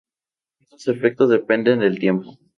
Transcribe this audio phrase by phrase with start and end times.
[0.61, 2.35] Estos efectos dependen del tiempo.